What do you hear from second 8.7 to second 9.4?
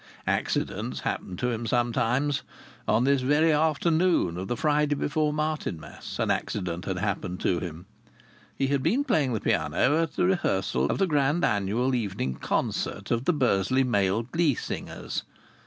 been playing the